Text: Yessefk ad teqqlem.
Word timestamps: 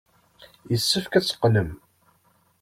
Yessefk 0.71 1.13
ad 1.13 1.23
teqqlem. 1.25 1.69